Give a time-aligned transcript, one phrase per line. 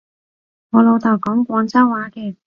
[0.71, 2.35] 我老豆講廣州話嘅